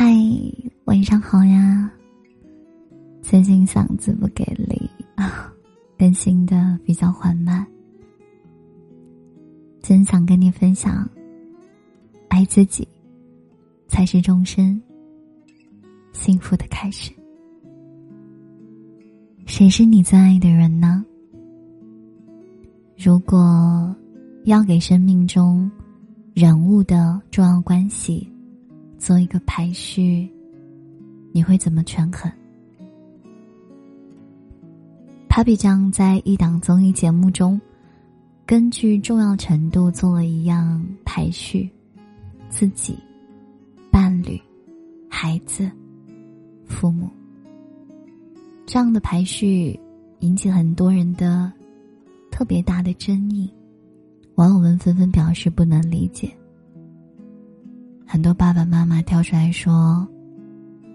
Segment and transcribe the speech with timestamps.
[0.00, 0.14] 嗨，
[0.84, 1.92] 晚上好呀！
[3.20, 5.52] 最近嗓子不给力啊，
[5.98, 7.66] 更新的比较缓慢。
[9.82, 11.04] 真想跟你分享，
[12.28, 12.86] 爱自己
[13.88, 14.80] 才是终身
[16.12, 17.12] 幸福的开始。
[19.46, 21.04] 谁是你最爱的人呢？
[22.96, 23.92] 如果
[24.44, 25.68] 要给生命中
[26.34, 28.32] 人物的重要关系
[28.98, 30.28] 做一个排序，
[31.32, 32.30] 你会怎么权衡
[35.28, 37.60] ？Papi 酱在一档综艺节目中，
[38.44, 41.70] 根据重要程度做了一样排序：
[42.50, 42.98] 自己、
[43.88, 44.38] 伴侣、
[45.08, 45.70] 孩子、
[46.66, 47.08] 父母。
[48.66, 49.78] 这样的排序
[50.18, 51.50] 引起很多人的
[52.30, 53.48] 特别大的争议，
[54.34, 56.30] 网友们纷纷表示不能理解。
[58.10, 60.08] 很多爸爸妈妈跳出来说：“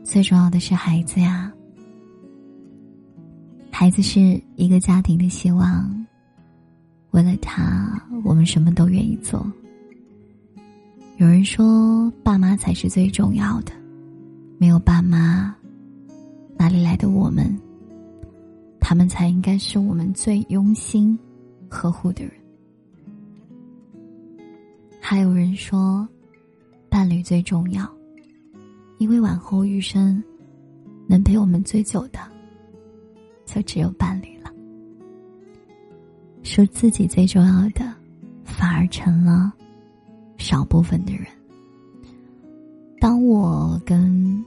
[0.03, 1.53] 最重要的是孩子呀，
[3.71, 6.05] 孩子是一个家庭的希望，
[7.11, 9.45] 为了他，我们什么都愿意做。”
[11.17, 13.71] 有人说：“爸妈才是最重要的，
[14.57, 15.55] 没有爸妈。”
[16.57, 17.55] 哪里来的我们？
[18.79, 21.17] 他们才应该是我们最用心
[21.69, 22.33] 呵护的人。
[24.99, 26.07] 还有人说，
[26.93, 27.91] 伴侣最重要，
[28.99, 30.23] 因为往后余生，
[31.07, 32.19] 能陪我们最久的，
[33.45, 34.53] 就只有伴侣了。
[36.43, 37.91] 说自己最重要的，
[38.43, 39.51] 反而成了
[40.37, 41.25] 少部分的人。
[42.99, 44.45] 当我跟。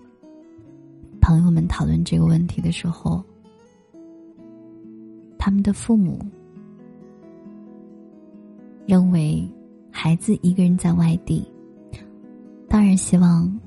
[1.20, 3.20] 朋友们讨论这个问题的时候，
[5.36, 6.24] 他们的父母
[8.86, 9.44] 认为，
[9.91, 11.44] 孩子一个人在外地，
[12.69, 13.61] 当然希望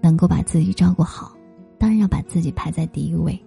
[0.00, 1.36] 能够把自己照顾好，
[1.78, 3.38] 当然要把自己排在第一位。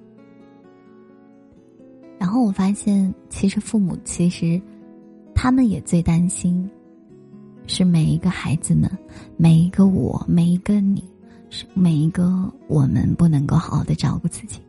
[2.18, 4.62] 然后我发现，其实父母其实
[5.34, 6.70] 他们也最担心，
[7.68, 8.90] 是每一个孩子们，
[9.36, 11.04] 每一个我，每一个你。
[11.50, 14.60] 是每一个我们不能够好好的照顾自己。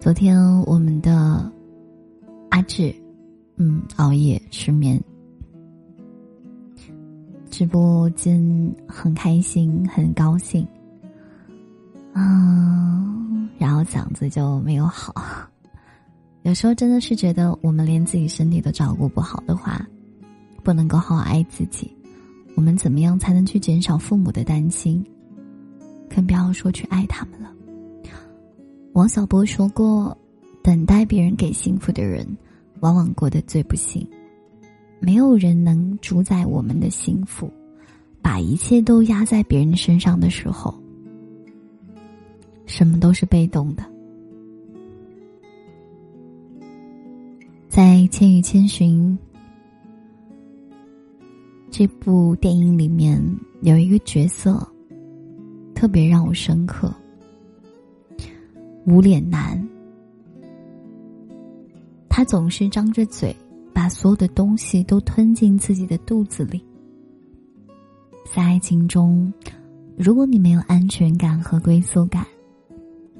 [0.00, 1.52] 昨天我们的
[2.48, 2.90] 阿志，
[3.56, 4.98] 嗯，熬夜失眠，
[7.56, 10.66] 直播间很开心，很高兴，
[12.12, 15.14] 嗯，然后嗓子就没有好。
[16.42, 19.86] 有时候真的是觉得，我们连自己身体都照顾不好的话，
[20.64, 21.96] 不能够好好爱自己。
[22.56, 25.06] 我们怎么样才能去减少父母的担心？
[26.12, 27.52] 更不要说去爱他们了。
[28.94, 30.18] 王小波说过
[30.60, 32.26] ：“等待别人给幸福的人，
[32.80, 34.04] 往往过得最不幸。
[35.04, 37.52] 没有人能主宰我们的幸福，
[38.22, 40.74] 把一切都压在别人身上的时候，
[42.64, 43.84] 什么都是被动的。”
[47.68, 49.18] 在《千与千寻》。
[51.70, 53.20] 这部电影里面
[53.62, 54.64] 有一个角色，
[55.74, 56.94] 特别让我深刻。
[58.86, 59.60] 无脸男，
[62.08, 63.34] 他总是张着嘴，
[63.74, 66.64] 把所有的东西都吞进自己的肚子里。
[68.32, 69.30] 在爱情中，
[69.96, 72.24] 如果你没有安全感和归宿感，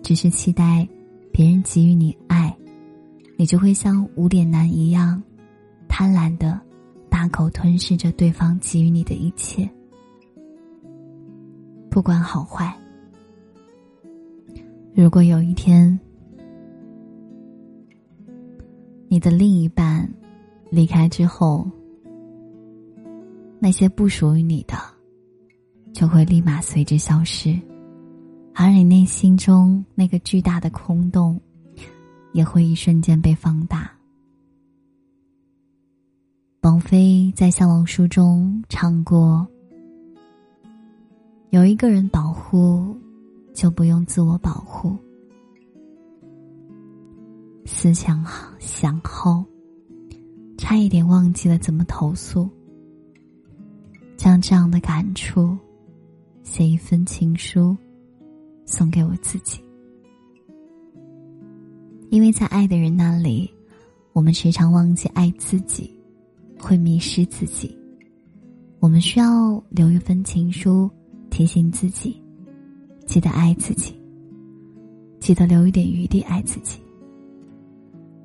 [0.03, 0.89] 只是期待
[1.33, 2.57] 别人给予你爱，
[3.37, 5.23] 你就会像无脸男一样，
[5.89, 6.61] 贪婪的。
[7.11, 9.71] 大口吞噬着对方给予你的一切，
[11.89, 12.77] 不管好坏。
[14.93, 15.97] 如果有一天，
[19.07, 20.13] 你的另一半
[20.71, 21.69] 离开之后，
[23.59, 24.75] 那些不属于你的，
[25.93, 27.59] 就会立马随之消失，
[28.55, 31.41] 而你内心中那个巨大的空洞，
[32.33, 33.91] 也会一瞬间被放大。
[36.63, 39.47] 王菲在《向往》书中唱过
[41.51, 42.97] ：“有一个人保护，
[43.53, 44.97] 就不用自我保护。
[47.67, 48.25] 思想
[48.59, 49.45] 想后，
[50.65, 52.49] 差一点忘记了怎么投诉。
[54.17, 55.55] 将这样的感触，
[56.43, 57.77] 写一封情书，
[58.65, 59.63] 送给我自己。
[62.09, 63.53] 因为在爱的人那里，
[64.15, 65.93] 我们时常忘记爱自己。”
[66.59, 67.77] 会迷失自己，
[68.79, 70.89] 我们需要留一份情书，
[71.29, 72.23] 提醒自己，
[73.05, 73.93] 记得爱自己，
[75.21, 76.81] 记得留一点余地爱自己。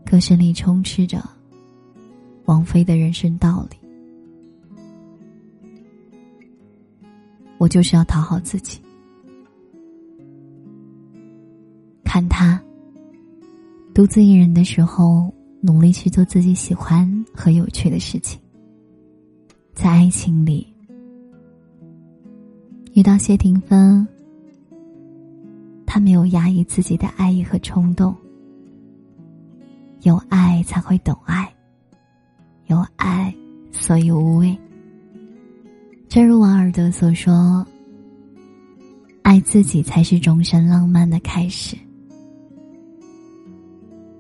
[0.06, 1.22] 歌声里充斥着
[2.50, 3.78] 王菲的人生道理。
[7.60, 8.82] 我就是要讨好自己。
[12.04, 12.60] 看他
[13.94, 15.32] 独自一人的时候，
[15.62, 18.42] 努力去做自己喜欢和有趣的事情。
[19.76, 20.74] 在爱情里，
[22.94, 24.08] 遇到谢霆锋，
[25.86, 28.16] 他没有压抑自己的爱意和冲动。
[30.02, 31.54] 有爱才会懂爱，
[32.70, 33.34] 有爱
[33.72, 34.56] 所以无畏。
[36.08, 37.66] 正如王尔德所说
[39.24, 41.76] ：“爱自己才是终身浪漫的开始。”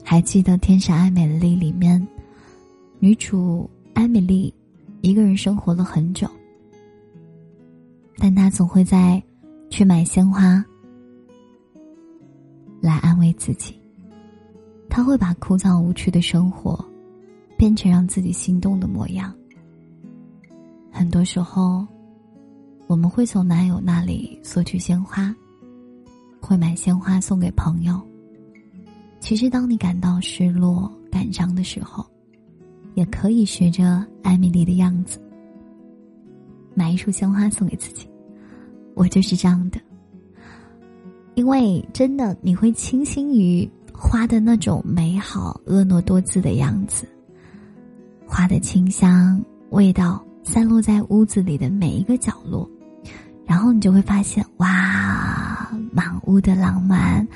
[0.03, 2.05] 还记得《天使爱美丽》里面，
[2.97, 4.51] 女主艾米丽
[5.01, 6.27] 一个人生活了很久，
[8.17, 9.21] 但她总会在
[9.69, 10.65] 去买鲜花
[12.81, 13.79] 来安慰自己。
[14.89, 16.83] 她会把枯燥无趣的生活
[17.59, 19.35] 变成让自己心动的模样。
[20.89, 21.85] 很多时候，
[22.87, 25.35] 我们会从男友那里索取鲜花，
[26.39, 27.99] 会买鲜花送给朋友。
[29.19, 32.05] 其实，当你感到失落、感伤的时候，
[32.93, 35.19] 也可以学着艾米丽的样子，
[36.73, 38.07] 买一束鲜花送给自己。
[38.95, 39.81] 我就是这样的，
[41.35, 47.05] 因为真的，你会倾心于花的那种美好、婀娜多姿的样子，
[48.29, 52.69] 花的清香、味道散落在屋子里的每一个角落，
[53.43, 57.27] 然后你就会发现，哇，满屋的浪漫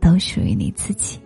[0.00, 1.20] 都属于你自己。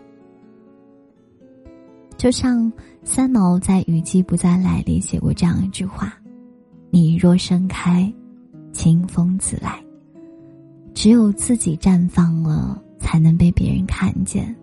[2.19, 2.71] 就像
[3.03, 6.13] 三毛在《雨季不再来》里写过这样一句话
[6.93, 8.13] ：“你若盛开，
[8.73, 9.83] 清风自来。
[10.93, 14.55] 只有自己绽放了，才能被别人看见，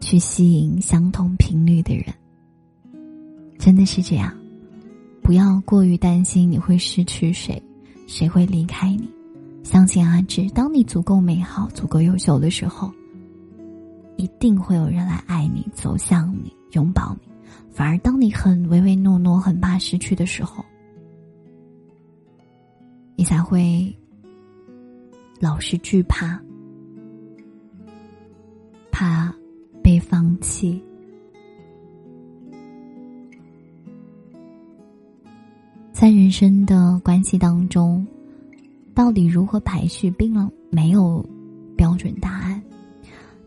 [0.00, 2.14] 去吸引相同频率的人。”
[3.60, 4.34] 真的是这样，
[5.22, 7.62] 不要过于担心你会失去谁，
[8.06, 9.08] 谁会离开你。
[9.62, 12.90] 相信阿志，当你足够美好、足够优秀的时候。
[14.16, 17.28] 一定会有人来爱你，走向你，拥抱你。
[17.70, 20.62] 反而，当你很唯唯诺诺、很怕失去的时候，
[23.16, 23.96] 你才会
[25.38, 26.38] 老是惧怕，
[28.92, 29.34] 怕
[29.82, 30.82] 被放弃。
[36.00, 38.06] 在人生的关系当中，
[38.94, 40.34] 到底如何排序，并
[40.70, 41.22] 没有
[41.76, 42.58] 标准答案。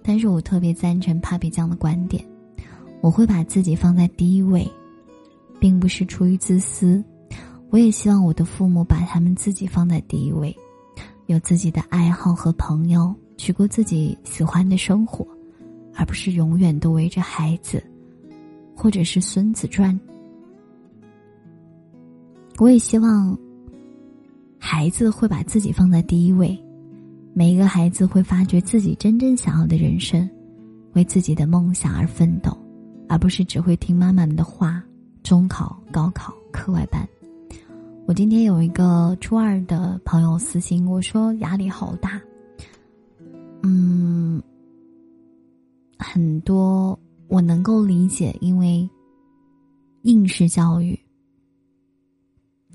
[0.04, 2.24] 但是我特别赞成 Papi 酱的观点，
[3.02, 4.70] 我会把自己放在第一位，
[5.60, 7.04] 并不是出于自私。
[7.72, 10.56] 我也希望我的父母把他们自己放在第一位，
[11.26, 15.28] 有自己的爱好和朋友，去过自己喜欢的生活，
[15.96, 17.84] 而不是永远都围着孩子，
[18.76, 20.00] 或者是孙子转。
[22.58, 23.38] 我也希望
[24.58, 26.58] 孩子会把自己放在第一位。
[27.34, 30.30] 每一个孩子会发掘自己真正想要的人生，
[30.94, 32.56] 为自己的梦想而奋斗，
[33.10, 34.84] 而不是只会听妈妈们的话。
[35.24, 37.08] 中考、高考、课外班。
[38.06, 42.22] 我今天有一个初二的朋友私信我说压力好大。
[43.62, 44.44] 嗯，
[45.98, 48.88] 很多我能够理解，因为
[50.02, 51.00] 应试教育，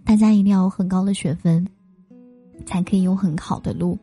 [0.09, 1.69] 大家一定要有很高的学分，
[2.65, 3.99] 才可以有很好的路。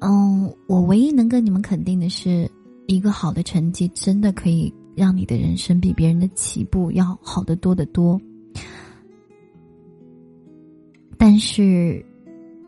[0.00, 2.50] 嗯，我唯一能跟你们肯定的是，
[2.86, 8.18] 一个好的成绩真的可以让你的人生比别人的起步要好得多得多。
[11.18, 12.02] 但是，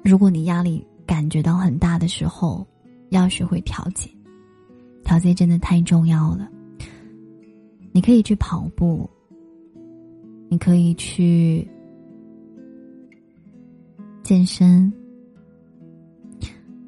[0.05, 2.67] 如果你压力感觉到很大的时候，
[3.09, 4.11] 要学会调节，
[5.05, 6.51] 调节真的太重要了。
[7.93, 9.09] 你可以去跑步，
[10.51, 11.67] 你可以去
[14.27, 14.93] 健身。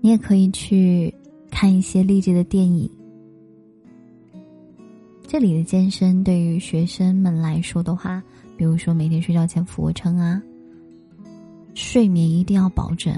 [0.00, 1.14] 你也可以去
[1.52, 2.90] 看一些励志的电影。
[5.24, 8.20] 这里的健身对于学生们来说的话，
[8.56, 10.42] 比如说每天睡觉前俯卧撑啊，
[11.74, 13.16] 睡眠一定要保证。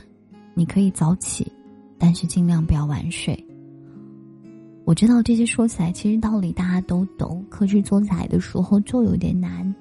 [0.53, 1.51] 你可以早起，
[1.97, 3.43] 但是尽量不要晚睡。
[4.85, 9.75] 我知道这些说起来其实道理大家都懂，可是做起来的时候就有点难。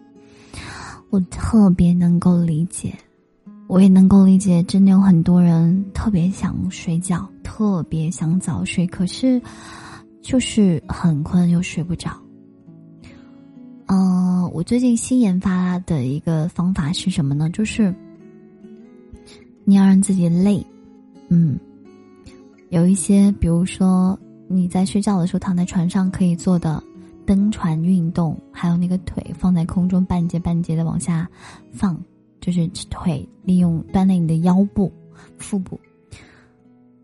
[1.09, 2.95] 我特别能够理解。
[3.69, 9.39] 我也能够理解，真的有很多人特别想睡觉，特别想早睡，可是
[10.23, 12.09] 就是很困又睡不着。
[13.85, 17.47] 嗯，我最近新研发的一个方法是什么呢？
[17.51, 17.93] 就是
[19.65, 20.65] 你要让自己累，
[21.27, 21.55] 嗯，
[22.69, 26.83] 有一些，比如说你在睡觉的时候躺在床上可以做的
[27.23, 31.29] 登船运动，还有那个腿放在空中半截半截的往下
[31.71, 31.95] 放。
[32.39, 34.91] 就是腿，利用锻炼你的腰部、
[35.37, 35.79] 腹部。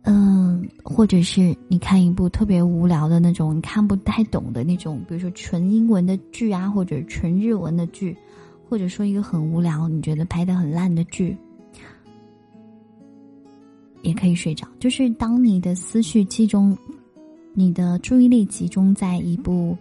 [0.07, 8.15] 嗯，或者是你看一部特别无聊的那种，你看不太懂的那种，比如说纯英文的剧啊，或者纯日文的剧，
[8.69, 11.35] 或者说一个很无聊、你觉得拍的很烂的剧，
[14.03, 14.67] 也可以睡着。
[14.79, 16.77] 就是当你的思绪集中，
[17.53, 19.75] 你的注意力集中在一部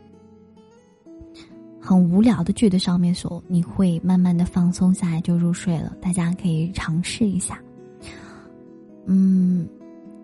[1.87, 5.95] 很无聊的剧的上面时候，你会慢慢的放松下来，就入睡了。
[6.01, 7.61] 大家可以尝试一下。
[9.05, 9.69] 嗯。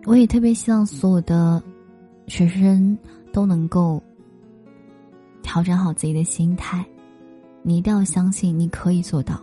[0.05, 1.61] 我也特别希望所有的
[2.25, 2.97] 学生
[3.31, 4.01] 都能够
[5.43, 6.83] 调整好自己的心态。
[7.61, 9.39] 你一定要相信，你可以做到。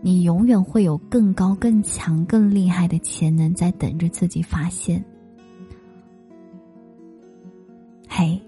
[0.00, 5.00] 你永远会有更高、更强、更厉害的潜能在等着自己发现。
[8.08, 8.42] 嘿，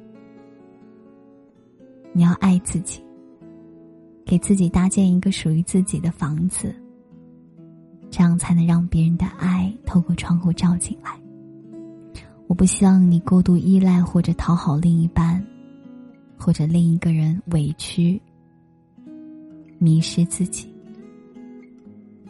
[2.15, 3.03] 你要爱自己，
[4.25, 6.75] 给自己搭建一个属于自己的房子。
[8.11, 11.11] 这样才能让别人的爱透过窗户照进来。
[12.47, 15.45] 我不希望你过度依赖或者讨好另一半，
[16.39, 18.23] 或者另一个人委屈、
[19.79, 20.73] 迷失自己。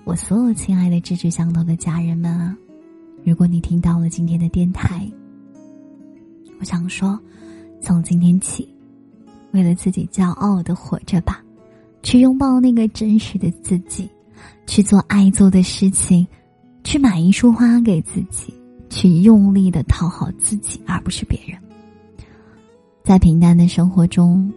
[0.04, 2.56] 我所有亲爱的志趣相投的家人们啊，
[3.22, 5.06] 如果你听到了今天的电台，
[6.58, 7.20] 我想说，
[7.82, 8.73] 从今天起，
[9.54, 11.42] 为了自己骄傲的活着吧，
[12.02, 14.06] 去拥抱那个真实的自己。
[14.66, 16.26] 去做爱做的事情，
[16.82, 18.52] 去买一束花给自己，
[18.90, 21.56] 去用力的讨好自己，而不是别人。
[23.02, 24.52] 在平淡的生活中，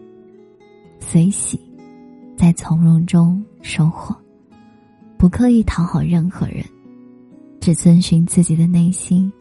[1.00, 1.60] 随喜，
[2.36, 4.16] 在从容中收获，
[5.18, 6.66] 不刻意讨好任何人，
[7.62, 9.32] 只遵循自己的内心，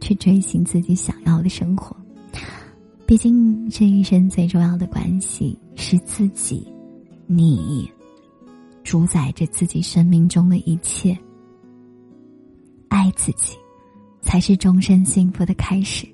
[0.00, 1.96] 去追寻自己想要的生活。
[3.06, 6.66] 毕竟这一生最重要的关系是自己，
[7.26, 7.88] 你。
[8.82, 11.16] 主宰着自己生命中的一切，
[12.88, 13.56] 爱自己，
[14.22, 16.06] 才是终身幸福的开始。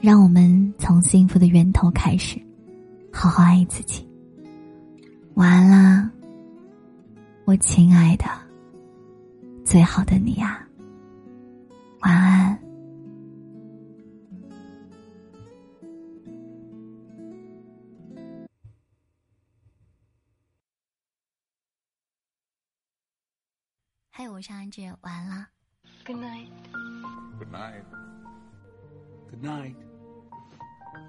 [0.00, 2.40] 让我们从幸福的源头开始，
[3.12, 4.06] 好好爱自己。
[5.34, 6.10] 晚安啦，
[7.44, 8.24] 我亲爱的，
[9.64, 10.66] 最好的你呀，
[12.00, 12.67] 晚安。
[24.17, 25.49] 嗨，我是安志，晚安啦。
[26.05, 26.47] Good night.
[27.39, 27.83] Good night.
[29.27, 29.75] Good night.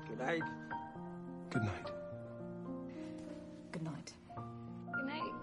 [0.09, 0.43] Good night.
[1.51, 1.85] Good night.
[3.71, 4.15] Good night.
[4.91, 5.35] Good night.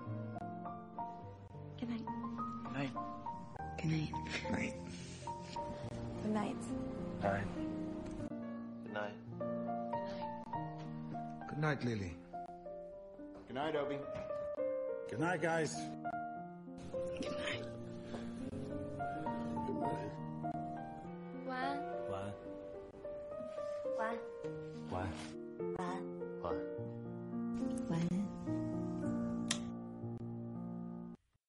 [1.79, 2.03] Good night.
[2.73, 2.93] Night.
[3.77, 4.11] Good night.
[4.49, 4.73] Night.
[6.23, 6.55] Good night.
[7.21, 7.45] Night.
[8.83, 9.15] Good night.
[11.47, 12.17] Good night, Lily.
[13.47, 13.99] Good night, Obi.
[15.11, 15.77] Good night, guys.